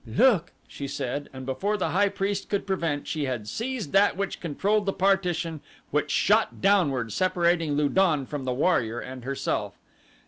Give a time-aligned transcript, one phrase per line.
[0.07, 4.39] "Look," she said, and before the high priest could prevent she had seized that which
[4.39, 5.59] controlled the partition
[5.91, 9.75] which shot downward separating Lu don from the warrior and herself.